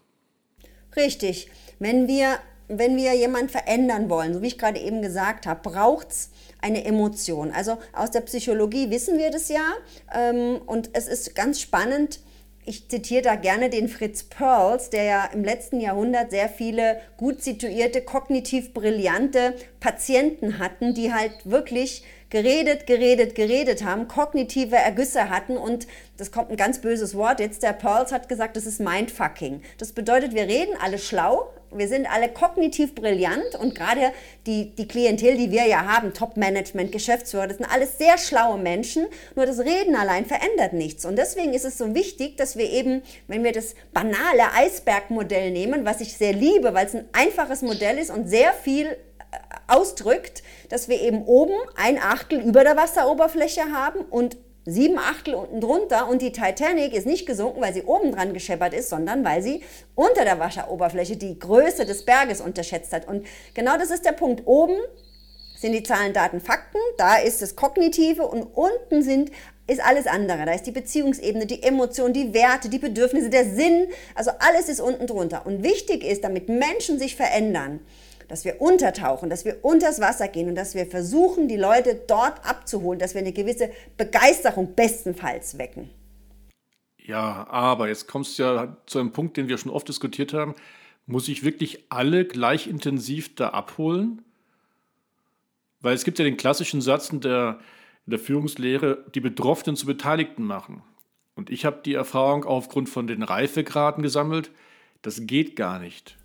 Richtig. 0.96 1.48
Wenn 1.78 2.06
wir, 2.06 2.38
wenn 2.68 2.96
wir 2.96 3.14
jemanden 3.14 3.48
verändern 3.48 4.10
wollen, 4.10 4.34
so 4.34 4.42
wie 4.42 4.48
ich 4.48 4.58
gerade 4.58 4.80
eben 4.80 5.02
gesagt 5.02 5.46
habe, 5.46 5.68
braucht 5.68 6.10
es 6.10 6.30
eine 6.60 6.84
Emotion. 6.84 7.50
Also 7.50 7.78
aus 7.92 8.10
der 8.10 8.20
Psychologie 8.22 8.90
wissen 8.90 9.18
wir 9.18 9.30
das 9.30 9.48
ja. 9.48 9.72
Ähm, 10.12 10.60
und 10.66 10.90
es 10.92 11.08
ist 11.08 11.34
ganz 11.34 11.60
spannend, 11.60 12.20
ich 12.66 12.88
zitiere 12.88 13.22
da 13.22 13.34
gerne 13.34 13.68
den 13.68 13.88
Fritz 13.88 14.22
Perls, 14.22 14.88
der 14.88 15.04
ja 15.04 15.24
im 15.26 15.44
letzten 15.44 15.80
Jahrhundert 15.80 16.30
sehr 16.30 16.48
viele 16.48 16.98
gut 17.18 17.42
situierte, 17.42 18.00
kognitiv 18.00 18.72
brillante 18.72 19.54
Patienten 19.80 20.58
hatten, 20.58 20.94
die 20.94 21.12
halt 21.12 21.32
wirklich 21.44 22.04
geredet, 22.34 22.88
geredet, 22.88 23.36
geredet 23.36 23.84
haben, 23.84 24.08
kognitive 24.08 24.74
Ergüsse 24.74 25.30
hatten 25.30 25.56
und 25.56 25.86
das 26.16 26.32
kommt 26.32 26.50
ein 26.50 26.56
ganz 26.56 26.80
böses 26.80 27.14
Wort 27.14 27.38
jetzt, 27.38 27.62
der 27.62 27.72
Pearls 27.72 28.10
hat 28.10 28.28
gesagt, 28.28 28.56
das 28.56 28.66
ist 28.66 28.80
Mindfucking. 28.80 29.62
Das 29.78 29.92
bedeutet, 29.92 30.34
wir 30.34 30.48
reden 30.48 30.74
alle 30.82 30.98
schlau, 30.98 31.52
wir 31.70 31.86
sind 31.86 32.12
alle 32.12 32.28
kognitiv 32.28 32.96
brillant 32.96 33.54
und 33.60 33.76
gerade 33.76 34.10
die, 34.46 34.74
die 34.74 34.88
Klientel, 34.88 35.36
die 35.36 35.52
wir 35.52 35.64
ja 35.68 35.84
haben, 35.84 36.12
Top-Management, 36.12 36.90
Geschäftsführer, 36.90 37.46
das 37.46 37.58
sind 37.58 37.72
alles 37.72 37.98
sehr 37.98 38.18
schlaue 38.18 38.58
Menschen, 38.58 39.06
nur 39.36 39.46
das 39.46 39.60
Reden 39.60 39.94
allein 39.94 40.26
verändert 40.26 40.72
nichts. 40.72 41.04
Und 41.04 41.14
deswegen 41.16 41.54
ist 41.54 41.64
es 41.64 41.78
so 41.78 41.94
wichtig, 41.94 42.36
dass 42.36 42.56
wir 42.56 42.68
eben, 42.68 43.02
wenn 43.28 43.44
wir 43.44 43.52
das 43.52 43.76
banale 43.92 44.52
Eisbergmodell 44.56 45.52
nehmen, 45.52 45.84
was 45.84 46.00
ich 46.00 46.16
sehr 46.16 46.32
liebe, 46.32 46.74
weil 46.74 46.86
es 46.86 46.96
ein 46.96 47.08
einfaches 47.12 47.62
Modell 47.62 47.96
ist 47.96 48.10
und 48.10 48.28
sehr 48.28 48.52
viel 48.54 48.96
ausdrückt, 49.66 50.42
dass 50.68 50.88
wir 50.88 51.00
eben 51.00 51.24
oben 51.24 51.54
ein 51.76 51.98
Achtel 51.98 52.40
über 52.40 52.64
der 52.64 52.76
Wasseroberfläche 52.76 53.72
haben 53.72 54.00
und 54.00 54.36
sieben 54.66 54.98
Achtel 54.98 55.34
unten 55.34 55.60
drunter 55.60 56.08
und 56.08 56.22
die 56.22 56.32
Titanic 56.32 56.94
ist 56.94 57.06
nicht 57.06 57.26
gesunken, 57.26 57.60
weil 57.60 57.74
sie 57.74 57.82
oben 57.82 58.12
dran 58.12 58.32
gescheppert 58.32 58.72
ist, 58.72 58.88
sondern 58.88 59.24
weil 59.24 59.42
sie 59.42 59.62
unter 59.94 60.24
der 60.24 60.38
Wasseroberfläche 60.38 61.16
die 61.16 61.38
Größe 61.38 61.84
des 61.84 62.04
Berges 62.04 62.40
unterschätzt 62.40 62.92
hat. 62.92 63.06
Und 63.06 63.26
genau 63.52 63.76
das 63.76 63.90
ist 63.90 64.04
der 64.04 64.12
Punkt. 64.12 64.46
Oben 64.46 64.76
sind 65.56 65.72
die 65.72 65.82
Zahlen, 65.82 66.12
Daten, 66.12 66.40
Fakten, 66.40 66.78
da 66.96 67.16
ist 67.16 67.42
das 67.42 67.56
Kognitive 67.56 68.26
und 68.26 68.42
unten 68.42 69.02
sind 69.02 69.30
ist 69.66 69.82
alles 69.82 70.06
andere. 70.06 70.44
Da 70.44 70.52
ist 70.52 70.66
die 70.66 70.72
Beziehungsebene, 70.72 71.46
die 71.46 71.62
Emotion, 71.62 72.12
die 72.12 72.34
Werte, 72.34 72.68
die 72.68 72.78
Bedürfnisse, 72.78 73.30
der 73.30 73.46
Sinn. 73.46 73.88
Also 74.14 74.30
alles 74.38 74.68
ist 74.68 74.80
unten 74.80 75.06
drunter. 75.06 75.46
Und 75.46 75.62
wichtig 75.62 76.04
ist, 76.04 76.22
damit 76.22 76.48
Menschen 76.48 76.98
sich 76.98 77.16
verändern, 77.16 77.80
dass 78.28 78.44
wir 78.44 78.60
untertauchen, 78.60 79.30
dass 79.30 79.44
wir 79.44 79.64
unters 79.64 80.00
Wasser 80.00 80.28
gehen 80.28 80.48
und 80.48 80.54
dass 80.54 80.74
wir 80.74 80.86
versuchen, 80.86 81.48
die 81.48 81.56
Leute 81.56 82.00
dort 82.06 82.44
abzuholen, 82.46 82.98
dass 82.98 83.14
wir 83.14 83.20
eine 83.20 83.32
gewisse 83.32 83.70
Begeisterung 83.96 84.74
bestenfalls 84.74 85.58
wecken. 85.58 85.90
Ja, 86.98 87.46
aber 87.48 87.88
jetzt 87.88 88.08
kommst 88.08 88.38
du 88.38 88.42
ja 88.42 88.76
zu 88.86 88.98
einem 88.98 89.12
Punkt, 89.12 89.36
den 89.36 89.48
wir 89.48 89.58
schon 89.58 89.72
oft 89.72 89.88
diskutiert 89.88 90.32
haben. 90.32 90.54
Muss 91.06 91.28
ich 91.28 91.44
wirklich 91.44 91.84
alle 91.90 92.24
gleich 92.24 92.66
intensiv 92.66 93.34
da 93.34 93.50
abholen? 93.50 94.22
Weil 95.80 95.94
es 95.94 96.04
gibt 96.04 96.18
ja 96.18 96.24
den 96.24 96.38
klassischen 96.38 96.80
Satz 96.80 97.10
in 97.10 97.20
der, 97.20 97.58
in 98.06 98.12
der 98.12 98.18
Führungslehre, 98.18 99.04
die 99.14 99.20
Betroffenen 99.20 99.76
zu 99.76 99.84
Beteiligten 99.84 100.44
machen. 100.44 100.82
Und 101.34 101.50
ich 101.50 101.66
habe 101.66 101.82
die 101.84 101.92
Erfahrung 101.94 102.44
aufgrund 102.44 102.88
von 102.88 103.06
den 103.06 103.22
Reifegraden 103.22 104.02
gesammelt, 104.02 104.50
das 105.02 105.26
geht 105.26 105.56
gar 105.56 105.78
nicht. 105.78 106.16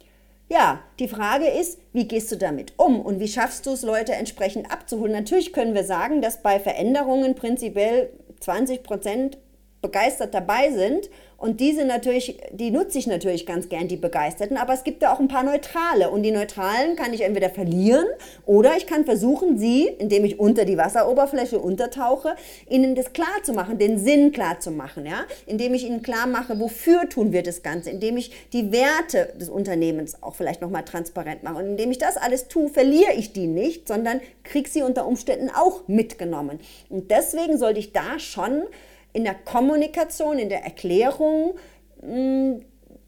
Ja, 0.52 0.82
die 0.98 1.08
Frage 1.08 1.48
ist, 1.48 1.80
wie 1.94 2.08
gehst 2.08 2.32
du 2.32 2.36
damit 2.36 2.74
um 2.78 3.00
und 3.02 3.20
wie 3.20 3.28
schaffst 3.28 3.68
du 3.68 3.72
es, 3.72 3.84
Leute 3.84 4.14
entsprechend 4.14 4.72
abzuholen? 4.72 5.12
Natürlich 5.12 5.54
können 5.54 5.76
wir 5.76 5.84
sagen, 5.84 6.22
dass 6.22 6.42
bei 6.42 6.60
Veränderungen 6.60 7.36
prinzipiell 7.36 8.10
20 8.40 8.82
Prozent 8.82 9.38
begeistert 9.82 10.34
dabei 10.34 10.72
sind. 10.72 11.10
Und 11.40 11.62
diese 11.62 11.86
natürlich, 11.86 12.38
die 12.52 12.70
nutze 12.70 13.00
ich 13.00 13.08
natürlich 13.08 13.46
ganz 13.46 13.70
gern, 13.70 13.88
die 13.88 13.96
Begeisterten, 13.96 14.58
aber 14.58 14.74
es 14.74 14.84
gibt 14.84 15.02
ja 15.02 15.14
auch 15.14 15.22
ein 15.22 15.30
paar 15.30 15.44
Neutrale. 15.44 16.10
Und 16.10 16.24
die 16.24 16.32
Neutralen 16.32 16.98
kann 16.98 17.14
ich 17.14 17.22
entweder 17.22 17.50
verlieren 17.50 18.06
oder 18.46 18.76
ich 18.76 18.86
kann 18.86 19.06
versuchen, 19.06 19.58
sie, 19.58 19.88
indem 19.88 20.26
ich 20.26 20.38
unter 20.38 20.66
die 20.66 20.78
Wasseroberfläche 20.78 21.58
untertauche, 21.58 22.36
ihnen 22.68 22.94
das 22.94 23.14
klar 23.14 23.28
zu 23.44 23.54
machen, 23.54 23.78
den 23.78 23.98
Sinn 23.98 24.34
klar 24.34 24.60
zu 24.60 24.72
machen, 24.72 25.06
ja? 25.06 25.26
Indem 25.46 25.74
ich 25.74 25.86
ihnen 25.86 26.02
klar 26.02 26.28
mache, 26.28 26.60
wofür 26.60 27.08
tun 27.08 27.32
wir 27.32 27.42
das 27.42 27.64
Ganze, 27.64 27.90
indem 27.90 28.18
ich 28.18 28.32
die 28.52 28.74
Werte 28.74 29.34
des 29.40 29.48
Unternehmens 29.48 30.22
auch 30.22 30.36
vielleicht 30.36 30.60
nochmal 30.60 30.84
transparent 30.84 31.44
mache. 31.44 31.56
Und 31.56 31.68
indem 31.68 31.92
ich 31.92 32.00
das 32.00 32.18
alles 32.18 32.50
tue, 32.50 32.68
verliere 32.68 33.14
ich 33.14 33.32
die 33.32 33.48
nicht, 33.48 33.88
sondern 33.88 34.20
kriege 34.44 34.70
sie 34.70 34.82
unter 34.82 35.08
Umständen 35.08 35.50
auch 35.50 35.88
mitgenommen. 35.88 36.60
Und 36.90 37.12
deswegen 37.12 37.58
sollte 37.58 37.80
ich 37.80 37.94
da 37.94 38.20
schon 38.20 38.64
in 39.14 39.24
der 39.24 39.36
Kommunikation, 39.36 40.40
in 40.40 40.50
der 40.50 40.64
Erklärung 40.64 41.58
hm, 42.02 42.62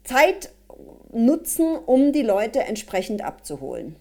Zeit 0.04 0.50
nutzen, 1.12 1.76
um 1.76 2.12
die 2.12 2.22
Leute 2.22 2.60
entsprechend 2.60 3.22
abzuholen. 3.22 3.96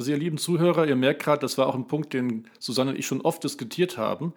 Also 0.00 0.12
ihr 0.12 0.16
lieben 0.16 0.38
Zuhörer, 0.38 0.86
ihr 0.86 0.94
merkt 0.94 1.24
gerade, 1.24 1.40
das 1.40 1.58
war 1.58 1.66
auch 1.66 1.74
ein 1.74 1.88
Punkt, 1.88 2.12
den 2.12 2.46
Susanne 2.60 2.92
und 2.92 2.98
ich 2.98 3.06
schon 3.06 3.20
oft 3.20 3.42
diskutiert 3.42 3.98
haben. 3.98 4.32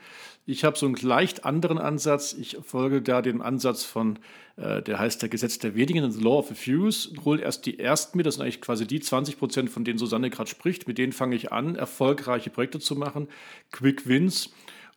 Ich 0.47 0.63
habe 0.63 0.75
so 0.75 0.87
einen 0.87 0.95
leicht 0.95 1.45
anderen 1.45 1.77
Ansatz. 1.77 2.33
Ich 2.33 2.57
folge 2.63 3.03
da 3.03 3.21
dem 3.21 3.43
Ansatz 3.43 3.83
von, 3.83 4.17
äh, 4.57 4.81
der 4.81 4.97
heißt 4.97 5.21
der 5.21 5.29
Gesetz 5.29 5.59
der 5.59 5.75
Wenigen, 5.75 6.11
the 6.11 6.19
Law 6.19 6.39
of 6.39 6.49
a 6.49 6.55
Fews. 6.55 7.13
Hole 7.23 7.43
erst 7.43 7.67
die 7.67 7.77
ersten 7.77 8.17
mit, 8.17 8.25
das 8.25 8.35
sind 8.35 8.43
eigentlich 8.43 8.59
quasi 8.59 8.87
die 8.87 9.01
20 9.01 9.37
Prozent, 9.37 9.69
von 9.69 9.83
denen 9.83 9.99
Susanne 9.99 10.31
gerade 10.31 10.49
spricht. 10.49 10.87
Mit 10.87 10.97
denen 10.97 11.13
fange 11.13 11.35
ich 11.35 11.51
an, 11.51 11.75
erfolgreiche 11.75 12.49
Projekte 12.49 12.79
zu 12.79 12.95
machen, 12.95 13.27
Quick 13.71 14.07
Wins 14.07 14.49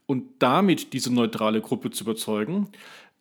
und 0.07 0.25
damit 0.41 0.93
diese 0.93 1.13
neutrale 1.13 1.61
Gruppe 1.61 1.91
zu 1.91 2.05
überzeugen. 2.05 2.69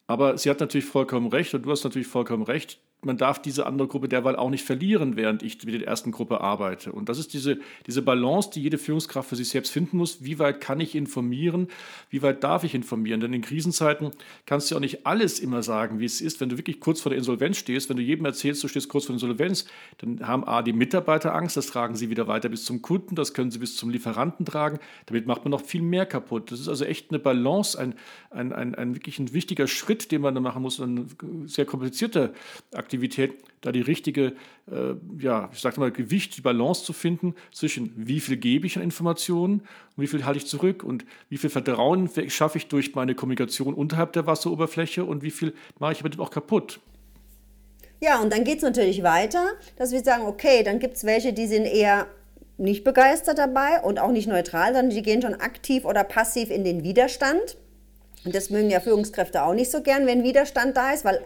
Aber 0.07 0.37
sie 0.37 0.49
hat 0.49 0.59
natürlich 0.59 0.85
vollkommen 0.85 1.27
recht 1.27 1.53
und 1.53 1.63
du 1.63 1.71
hast 1.71 1.83
natürlich 1.83 2.07
vollkommen 2.07 2.43
recht 2.43 2.79
man 3.05 3.17
darf 3.17 3.41
diese 3.41 3.65
andere 3.65 3.87
Gruppe 3.87 4.07
derweil 4.07 4.35
auch 4.35 4.49
nicht 4.49 4.63
verlieren, 4.63 5.15
während 5.15 5.43
ich 5.43 5.63
mit 5.63 5.73
der 5.73 5.87
ersten 5.87 6.11
Gruppe 6.11 6.41
arbeite. 6.41 6.91
Und 6.91 7.09
das 7.09 7.19
ist 7.19 7.33
diese, 7.33 7.59
diese 7.87 8.01
Balance, 8.01 8.51
die 8.53 8.61
jede 8.61 8.77
Führungskraft 8.77 9.29
für 9.29 9.35
sich 9.35 9.49
selbst 9.49 9.71
finden 9.71 9.97
muss. 9.97 10.23
Wie 10.23 10.39
weit 10.39 10.61
kann 10.61 10.79
ich 10.79 10.95
informieren? 10.95 11.67
Wie 12.09 12.21
weit 12.21 12.43
darf 12.43 12.63
ich 12.63 12.73
informieren? 12.75 13.19
Denn 13.19 13.33
in 13.33 13.41
Krisenzeiten 13.41 14.11
kannst 14.45 14.69
du 14.69 14.75
ja 14.75 14.77
auch 14.77 14.81
nicht 14.81 15.05
alles 15.05 15.39
immer 15.39 15.63
sagen, 15.63 15.99
wie 15.99 16.05
es 16.05 16.21
ist. 16.21 16.41
Wenn 16.41 16.49
du 16.49 16.57
wirklich 16.57 16.79
kurz 16.79 17.01
vor 17.01 17.09
der 17.09 17.17
Insolvenz 17.17 17.57
stehst, 17.57 17.89
wenn 17.89 17.97
du 17.97 18.03
jedem 18.03 18.25
erzählst, 18.25 18.63
du 18.63 18.67
stehst 18.67 18.89
kurz 18.89 19.05
vor 19.05 19.15
der 19.15 19.21
Insolvenz, 19.21 19.65
dann 19.99 20.27
haben 20.27 20.43
A, 20.43 20.61
die 20.61 20.73
Mitarbeiter 20.73 21.35
Angst, 21.35 21.57
das 21.57 21.67
tragen 21.67 21.95
sie 21.95 22.09
wieder 22.09 22.27
weiter 22.27 22.49
bis 22.49 22.65
zum 22.65 22.81
Kunden, 22.81 23.15
das 23.15 23.33
können 23.33 23.51
sie 23.51 23.59
bis 23.59 23.75
zum 23.75 23.89
Lieferanten 23.89 24.45
tragen. 24.45 24.79
Damit 25.05 25.27
macht 25.27 25.43
man 25.43 25.51
noch 25.51 25.61
viel 25.61 25.81
mehr 25.81 26.05
kaputt. 26.05 26.51
Das 26.51 26.59
ist 26.59 26.67
also 26.67 26.85
echt 26.85 27.11
eine 27.11 27.19
Balance, 27.19 27.77
ein, 27.79 27.95
ein, 28.29 28.53
ein, 28.53 28.75
ein 28.75 28.95
wirklich 28.95 29.19
ein 29.19 29.33
wichtiger 29.33 29.67
Schritt, 29.67 30.11
den 30.11 30.21
man 30.21 30.35
da 30.35 30.41
machen 30.41 30.61
muss, 30.61 30.79
eine 30.81 31.05
sehr 31.45 31.65
komplizierte 31.65 32.33
Aktivität 32.73 32.92
Aktivität, 32.93 33.33
da 33.61 33.71
die 33.71 33.81
richtige, 33.81 34.33
äh, 34.71 34.93
ja, 35.17 35.49
ich 35.51 35.59
sage 35.59 35.79
mal, 35.79 35.91
Gewicht, 35.91 36.37
die 36.37 36.41
Balance 36.41 36.83
zu 36.83 36.93
finden 36.93 37.33
zwischen 37.51 37.91
wie 37.95 38.19
viel 38.19 38.37
gebe 38.37 38.67
ich 38.67 38.77
an 38.77 38.83
Informationen 38.83 39.61
und 39.95 40.03
wie 40.03 40.05
viel 40.05 40.25
halte 40.25 40.37
ich 40.37 40.45
zurück 40.45 40.83
und 40.83 41.05
wie 41.29 41.37
viel 41.37 41.49
Vertrauen 41.49 42.07
schaffe 42.27 42.59
ich 42.59 42.67
durch 42.67 42.93
meine 42.93 43.15
Kommunikation 43.15 43.73
unterhalb 43.73 44.13
der 44.13 44.27
Wasseroberfläche 44.27 45.03
und 45.05 45.23
wie 45.23 45.31
viel 45.31 45.53
mache 45.79 45.93
ich 45.93 45.97
damit 45.99 46.19
auch 46.19 46.29
kaputt. 46.29 46.79
Ja, 47.99 48.21
und 48.21 48.31
dann 48.31 48.43
geht 48.43 48.57
es 48.57 48.63
natürlich 48.63 49.01
weiter, 49.01 49.53
dass 49.77 49.91
wir 49.91 50.03
sagen, 50.03 50.25
okay, 50.27 50.61
dann 50.61 50.77
gibt 50.77 50.97
es 50.97 51.03
welche, 51.03 51.33
die 51.33 51.47
sind 51.47 51.65
eher 51.65 52.05
nicht 52.57 52.83
begeistert 52.83 53.39
dabei 53.39 53.81
und 53.81 53.99
auch 53.99 54.11
nicht 54.11 54.27
neutral, 54.27 54.73
sondern 54.73 54.91
die 54.91 55.01
gehen 55.01 55.23
schon 55.23 55.33
aktiv 55.33 55.83
oder 55.85 56.03
passiv 56.03 56.51
in 56.51 56.63
den 56.63 56.83
Widerstand. 56.83 57.57
Und 58.25 58.35
das 58.35 58.49
mögen 58.49 58.69
ja 58.69 58.79
Führungskräfte 58.79 59.43
auch 59.43 59.53
nicht 59.53 59.71
so 59.71 59.81
gern, 59.81 60.05
wenn 60.05 60.23
Widerstand 60.23 60.77
da 60.77 60.91
ist, 60.91 61.03
weil 61.03 61.19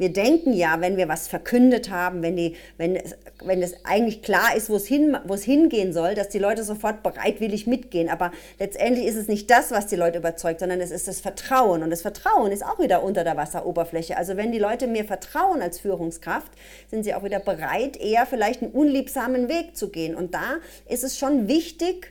wir 0.00 0.10
denken 0.14 0.54
ja, 0.54 0.80
wenn 0.80 0.96
wir 0.96 1.08
was 1.08 1.28
verkündet 1.28 1.90
haben, 1.90 2.22
wenn, 2.22 2.34
die, 2.34 2.56
wenn, 2.78 2.96
es, 2.96 3.14
wenn 3.44 3.62
es 3.62 3.84
eigentlich 3.84 4.22
klar 4.22 4.56
ist, 4.56 4.70
wo 4.70 4.76
es, 4.76 4.86
hin, 4.86 5.14
wo 5.26 5.34
es 5.34 5.42
hingehen 5.42 5.92
soll, 5.92 6.14
dass 6.14 6.30
die 6.30 6.38
Leute 6.38 6.64
sofort 6.64 7.02
bereitwillig 7.02 7.66
mitgehen. 7.66 8.08
Aber 8.08 8.32
letztendlich 8.58 9.04
ist 9.04 9.16
es 9.16 9.28
nicht 9.28 9.50
das, 9.50 9.72
was 9.72 9.88
die 9.88 9.96
Leute 9.96 10.16
überzeugt, 10.16 10.60
sondern 10.60 10.80
es 10.80 10.90
ist 10.90 11.06
das 11.06 11.20
Vertrauen. 11.20 11.82
Und 11.82 11.90
das 11.90 12.00
Vertrauen 12.00 12.50
ist 12.50 12.64
auch 12.64 12.78
wieder 12.78 13.02
unter 13.02 13.24
der 13.24 13.36
Wasseroberfläche. 13.36 14.16
Also 14.16 14.38
wenn 14.38 14.52
die 14.52 14.58
Leute 14.58 14.86
mir 14.86 15.04
vertrauen 15.04 15.60
als 15.60 15.78
Führungskraft, 15.78 16.50
sind 16.90 17.04
sie 17.04 17.12
auch 17.12 17.22
wieder 17.22 17.40
bereit, 17.40 17.98
eher 17.98 18.24
vielleicht 18.24 18.62
einen 18.62 18.72
unliebsamen 18.72 19.50
Weg 19.50 19.76
zu 19.76 19.90
gehen. 19.90 20.14
Und 20.14 20.32
da 20.32 20.60
ist 20.88 21.04
es 21.04 21.18
schon 21.18 21.46
wichtig, 21.46 22.10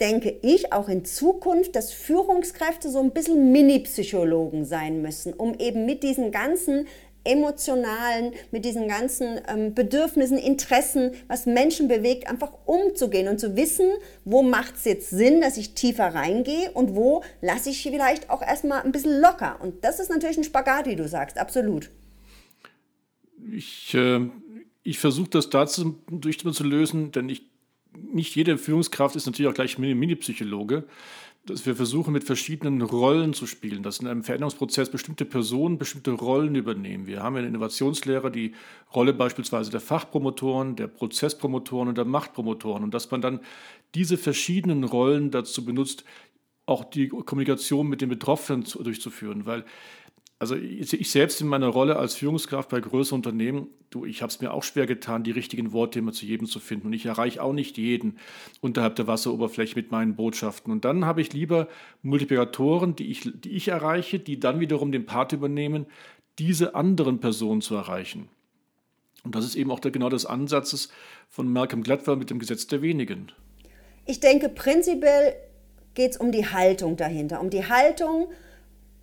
denke 0.00 0.34
ich, 0.42 0.72
auch 0.72 0.88
in 0.88 1.04
Zukunft, 1.04 1.76
dass 1.76 1.92
Führungskräfte 1.92 2.90
so 2.90 3.00
ein 3.00 3.12
bisschen 3.12 3.52
Mini-Psychologen 3.52 4.64
sein 4.64 5.02
müssen, 5.02 5.32
um 5.32 5.54
eben 5.58 5.86
mit 5.86 6.02
diesen 6.02 6.32
ganzen 6.32 6.86
emotionalen, 7.24 8.32
mit 8.50 8.64
diesen 8.64 8.88
ganzen 8.88 9.40
ähm, 9.48 9.74
Bedürfnissen, 9.74 10.38
Interessen, 10.38 11.12
was 11.26 11.46
Menschen 11.46 11.88
bewegt, 11.88 12.28
einfach 12.28 12.52
umzugehen 12.66 13.28
und 13.28 13.40
zu 13.40 13.56
wissen, 13.56 13.90
wo 14.24 14.42
macht 14.42 14.76
es 14.76 14.84
jetzt 14.84 15.10
Sinn, 15.10 15.40
dass 15.40 15.56
ich 15.56 15.74
tiefer 15.74 16.14
reingehe 16.14 16.70
und 16.72 16.94
wo 16.94 17.22
lasse 17.40 17.70
ich 17.70 17.82
vielleicht 17.82 18.30
auch 18.30 18.42
erstmal 18.42 18.82
ein 18.82 18.92
bisschen 18.92 19.20
locker. 19.20 19.58
Und 19.62 19.84
das 19.84 20.00
ist 20.00 20.10
natürlich 20.10 20.36
ein 20.36 20.44
Spagat, 20.44 20.86
wie 20.86 20.96
du 20.96 21.08
sagst, 21.08 21.38
absolut. 21.38 21.90
Ich, 23.52 23.94
äh, 23.94 24.20
ich 24.82 24.98
versuche 24.98 25.30
das 25.30 25.50
dazu 25.50 25.98
durch 26.10 26.38
zu 26.38 26.64
lösen, 26.64 27.10
denn 27.12 27.28
ich, 27.28 27.46
nicht 28.12 28.34
jede 28.36 28.58
Führungskraft 28.58 29.16
ist 29.16 29.26
natürlich 29.26 29.50
auch 29.50 29.54
gleich 29.54 29.78
Mini-Psychologe 29.78 30.84
dass 31.46 31.66
wir 31.66 31.76
versuchen, 31.76 32.12
mit 32.12 32.24
verschiedenen 32.24 32.80
Rollen 32.80 33.34
zu 33.34 33.46
spielen, 33.46 33.82
dass 33.82 33.98
in 33.98 34.06
einem 34.06 34.24
Veränderungsprozess 34.24 34.90
bestimmte 34.90 35.26
Personen 35.26 35.76
bestimmte 35.76 36.12
Rollen 36.12 36.54
übernehmen. 36.54 37.06
Wir 37.06 37.22
haben 37.22 37.36
in 37.36 37.42
der 37.42 37.50
Innovationslehre 37.50 38.30
die 38.30 38.54
Rolle 38.94 39.12
beispielsweise 39.12 39.70
der 39.70 39.80
Fachpromotoren, 39.80 40.74
der 40.76 40.86
Prozesspromotoren 40.86 41.88
und 41.88 41.98
der 41.98 42.06
Machtpromotoren 42.06 42.82
und 42.82 42.94
dass 42.94 43.10
man 43.10 43.20
dann 43.20 43.40
diese 43.94 44.16
verschiedenen 44.16 44.84
Rollen 44.84 45.30
dazu 45.30 45.64
benutzt, 45.64 46.04
auch 46.66 46.84
die 46.84 47.08
Kommunikation 47.08 47.88
mit 47.88 48.00
den 48.00 48.08
Betroffenen 48.08 48.64
durchzuführen, 48.64 49.44
weil 49.44 49.64
also 50.44 50.56
ich 50.56 51.10
selbst 51.10 51.40
in 51.40 51.48
meiner 51.48 51.68
Rolle 51.68 51.96
als 51.96 52.16
Führungskraft 52.16 52.68
bei 52.68 52.78
größeren 52.78 53.20
Unternehmen, 53.20 53.68
du, 53.88 54.04
ich 54.04 54.20
habe 54.20 54.30
es 54.30 54.42
mir 54.42 54.52
auch 54.52 54.62
schwer 54.62 54.86
getan, 54.86 55.24
die 55.24 55.30
richtigen 55.30 55.72
Worte 55.72 56.00
immer 56.00 56.12
zu 56.12 56.26
jedem 56.26 56.46
zu 56.46 56.60
finden. 56.60 56.88
Und 56.88 56.92
ich 56.92 57.06
erreiche 57.06 57.42
auch 57.42 57.54
nicht 57.54 57.78
jeden 57.78 58.18
unterhalb 58.60 58.94
der 58.96 59.06
Wasseroberfläche 59.06 59.74
mit 59.74 59.90
meinen 59.90 60.16
Botschaften. 60.16 60.70
Und 60.70 60.84
dann 60.84 61.06
habe 61.06 61.22
ich 61.22 61.32
lieber 61.32 61.66
Multiplikatoren, 62.02 62.94
die 62.94 63.10
ich, 63.10 63.30
die 63.34 63.52
ich 63.52 63.68
erreiche, 63.68 64.18
die 64.18 64.38
dann 64.38 64.60
wiederum 64.60 64.92
den 64.92 65.06
Part 65.06 65.32
übernehmen, 65.32 65.86
diese 66.38 66.74
anderen 66.74 67.20
Personen 67.20 67.62
zu 67.62 67.74
erreichen. 67.74 68.28
Und 69.22 69.34
das 69.34 69.46
ist 69.46 69.56
eben 69.56 69.70
auch 69.70 69.80
der, 69.80 69.92
genau 69.92 70.10
das 70.10 70.26
Ansatzes 70.26 70.90
von 71.30 71.50
Malcolm 71.50 71.82
Gladwell 71.82 72.16
mit 72.16 72.28
dem 72.28 72.38
Gesetz 72.38 72.66
der 72.66 72.82
Wenigen. 72.82 73.32
Ich 74.04 74.20
denke, 74.20 74.50
prinzipiell 74.50 75.36
geht 75.94 76.10
es 76.10 76.16
um 76.18 76.32
die 76.32 76.46
Haltung 76.46 76.98
dahinter, 76.98 77.40
um 77.40 77.48
die 77.48 77.66
Haltung, 77.66 78.28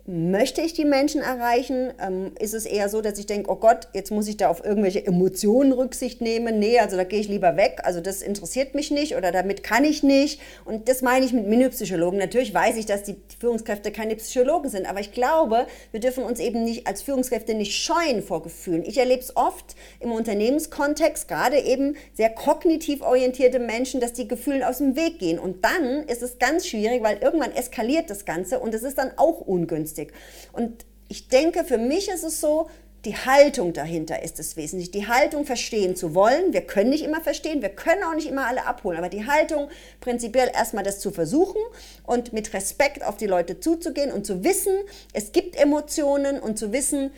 Möchte 0.04 0.62
ich 0.62 0.72
die 0.72 0.84
Menschen 0.84 1.20
erreichen? 1.20 1.92
Ähm, 2.04 2.32
ist 2.40 2.54
es 2.54 2.66
eher 2.66 2.88
so, 2.88 3.02
dass 3.02 3.20
ich 3.20 3.26
denke, 3.26 3.48
oh 3.48 3.54
Gott, 3.54 3.86
jetzt 3.94 4.10
muss 4.10 4.26
ich 4.26 4.36
da 4.36 4.48
auf 4.48 4.64
irgendwelche 4.64 5.06
Emotionen 5.06 5.70
Rücksicht 5.70 6.20
nehmen? 6.20 6.58
Nee, 6.58 6.80
also 6.80 6.96
da 6.96 7.04
gehe 7.04 7.20
ich 7.20 7.28
lieber 7.28 7.56
weg. 7.56 7.78
Also 7.84 8.00
das 8.00 8.20
interessiert 8.20 8.74
mich 8.74 8.90
nicht 8.90 9.14
oder 9.14 9.30
damit 9.30 9.62
kann 9.62 9.84
ich 9.84 10.02
nicht. 10.02 10.40
Und 10.64 10.88
das 10.88 11.02
meine 11.02 11.24
ich 11.24 11.32
mit 11.32 11.46
Minipsychologen. 11.46 12.18
Natürlich 12.18 12.52
weiß 12.52 12.78
ich, 12.78 12.86
dass 12.86 13.04
die 13.04 13.14
Führungskräfte 13.38 13.92
keine 13.92 14.16
Psychologen 14.16 14.68
sind, 14.70 14.90
aber 14.90 14.98
ich 14.98 15.12
glaube, 15.12 15.68
wir 15.92 16.00
dürfen 16.00 16.24
uns 16.24 16.40
eben 16.40 16.64
nicht 16.64 16.88
als 16.88 17.02
Führungskräfte 17.02 17.54
nicht 17.54 17.72
scheuen 17.72 18.24
vor 18.24 18.42
Gefühlen. 18.42 18.82
Ich 18.84 18.98
erlebe 18.98 19.22
es 19.22 19.36
oft 19.36 19.76
im 20.00 20.10
Unternehmenskontext, 20.10 21.28
gerade 21.28 21.60
eben 21.60 21.94
sehr 22.12 22.30
kognitiv 22.30 23.02
orientierte 23.02 23.60
Menschen, 23.60 24.00
dass 24.00 24.14
die 24.14 24.26
Gefühlen 24.26 24.64
aus 24.64 24.78
dem 24.78 24.96
Weg 24.96 25.20
gehen. 25.20 25.38
Und 25.38 25.64
dann 25.64 26.08
ist 26.08 26.22
es 26.22 26.40
ganz 26.40 26.66
schwierig, 26.66 27.04
weil 27.04 27.18
irgendwann 27.18 27.52
eskaliert 27.52 28.10
das 28.10 28.24
Ganze 28.24 28.58
und 28.58 28.74
es 28.74 28.82
ist 28.82 28.98
dann 28.98 29.12
auch 29.16 29.40
ungünstig 29.40 29.91
günstig. 29.92 30.12
Und 30.52 30.84
ich 31.08 31.28
denke, 31.28 31.64
für 31.64 31.78
mich 31.78 32.08
ist 32.08 32.24
es 32.24 32.40
so, 32.40 32.68
die 33.04 33.16
Haltung 33.16 33.72
dahinter 33.72 34.22
ist 34.22 34.38
es 34.38 34.56
wesentlich. 34.56 34.92
Die 34.92 35.08
Haltung 35.08 35.44
verstehen 35.44 35.96
zu 35.96 36.14
wollen. 36.14 36.52
Wir 36.52 36.60
können 36.60 36.90
nicht 36.90 37.02
immer 37.02 37.20
verstehen, 37.20 37.60
wir 37.60 37.68
können 37.70 38.04
auch 38.04 38.14
nicht 38.14 38.28
immer 38.28 38.46
alle 38.46 38.64
abholen, 38.64 38.96
aber 38.96 39.08
die 39.08 39.26
Haltung 39.26 39.68
prinzipiell 40.00 40.50
erstmal 40.54 40.84
das 40.84 41.00
zu 41.00 41.10
versuchen 41.10 41.60
und 42.04 42.32
mit 42.32 42.54
Respekt 42.54 43.04
auf 43.04 43.16
die 43.16 43.26
Leute 43.26 43.58
zuzugehen 43.58 44.12
und 44.12 44.24
zu 44.24 44.44
wissen, 44.44 44.72
es 45.12 45.32
gibt 45.32 45.56
Emotionen 45.56 46.38
und 46.38 46.58
zu 46.58 46.72
wissen, 46.72 47.10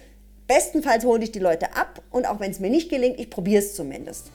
bestenfalls 0.46 1.04
hole 1.04 1.22
ich 1.22 1.32
die 1.32 1.38
Leute 1.38 1.76
ab 1.76 2.00
und 2.10 2.26
auch 2.26 2.40
wenn 2.40 2.50
es 2.50 2.60
mir 2.60 2.70
nicht 2.70 2.88
gelingt, 2.88 3.20
ich 3.20 3.28
probiere 3.28 3.62
es 3.62 3.74
zumindest. 3.74 4.30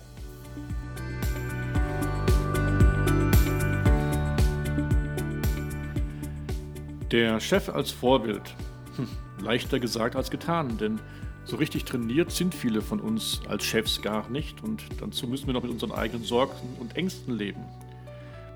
Der 7.12 7.40
Chef 7.40 7.70
als 7.70 7.90
Vorbild. 7.90 8.54
Hm, 8.96 9.08
leichter 9.44 9.80
gesagt 9.80 10.16
als 10.16 10.30
getan, 10.30 10.78
denn 10.78 11.00
so 11.44 11.56
richtig 11.56 11.84
trainiert 11.84 12.30
sind 12.30 12.54
viele 12.54 12.84
von 12.84 13.00
uns 13.00 13.42
als 13.48 13.66
Chefs 13.66 14.04
gar 14.04 14.30
nicht 14.30 14.64
und 14.64 14.84
dazu 15.02 15.28
müssen 15.28 15.48
wir 15.48 15.56
noch 15.56 15.64
mit 15.64 15.72
unseren 15.72 15.92
eigenen 15.92 16.24
Sorgen 16.24 16.54
und 16.80 16.96
Ängsten 16.96 17.36
leben. 17.36 17.66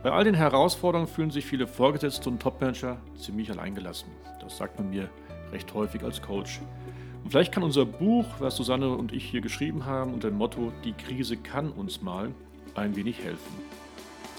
Bei 0.03 0.11
all 0.11 0.23
den 0.23 0.35
Herausforderungen 0.35 1.07
fühlen 1.07 1.31
sich 1.31 1.45
viele 1.45 1.65
Vorgesetzte 1.65 2.29
und 2.29 2.43
Topmanager 2.43 2.97
ziemlich 3.17 3.49
alleingelassen. 3.49 4.09
Das 4.39 4.57
sagt 4.57 4.77
man 4.77 4.91
mir 4.91 5.09
recht 5.51 5.73
häufig 5.73 6.03
als 6.03 6.21
Coach. 6.21 6.61
Und 7.23 7.31
vielleicht 7.31 7.53
kann 7.53 7.63
unser 7.63 7.85
Buch, 7.85 8.27
was 8.37 8.55
Susanne 8.55 8.89
und 8.89 9.13
ich 9.13 9.23
hier 9.23 9.41
geschrieben 9.41 9.85
haben, 9.85 10.13
unter 10.13 10.29
dem 10.29 10.37
Motto 10.37 10.71
Die 10.83 10.93
Krise 10.93 11.37
kann 11.37 11.71
uns 11.71 12.03
mal 12.03 12.29
ein 12.75 12.95
wenig 12.95 13.23
helfen. 13.23 13.57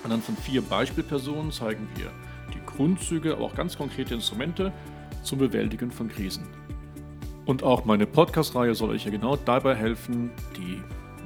Anhand 0.05 0.23
von 0.23 0.37
vier 0.37 0.63
Beispielpersonen 0.63 1.51
zeigen 1.51 1.89
wir 1.97 2.13
die 2.53 2.65
Grundzüge, 2.67 3.33
aber 3.33 3.45
auch 3.45 3.55
ganz 3.55 3.77
konkrete 3.77 4.15
Instrumente 4.15 4.73
zum 5.23 5.39
Bewältigen 5.39 5.91
von 5.91 6.09
Krisen. 6.09 6.45
Und 7.47 7.63
auch 7.63 7.85
meine 7.85 8.07
Podcast-Reihe 8.07 8.75
soll 8.75 8.91
euch 8.91 9.05
ja 9.05 9.11
genau 9.11 9.37
dabei 9.37 9.75
helfen, 9.75 10.31
die, 10.57 10.81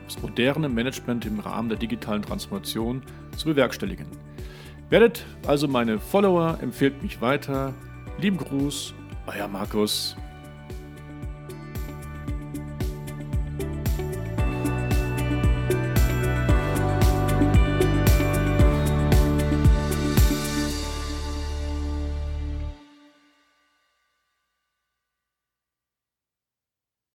das 0.06 0.20
moderne 0.20 0.68
Management 0.68 1.24
im 1.26 1.38
Rahmen 1.40 1.68
der 1.68 1.78
digitalen 1.78 2.22
Transformation 2.22 3.02
zu 3.36 3.46
bewerkstelligen. 3.46 4.06
Werdet 4.90 5.24
also 5.46 5.68
meine 5.68 5.98
Follower, 5.98 6.58
empfehlt 6.60 7.02
mich 7.02 7.20
weiter. 7.20 7.74
Lieben 8.20 8.38
Gruß, 8.38 8.94
euer 9.26 9.46
Markus. 9.46 10.16